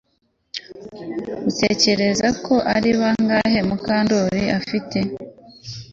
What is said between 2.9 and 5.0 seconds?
bangahe Mukandoli afite